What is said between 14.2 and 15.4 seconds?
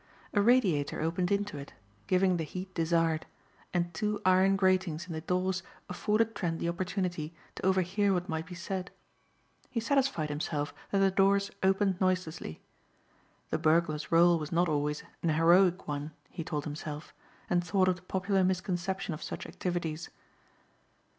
was not always an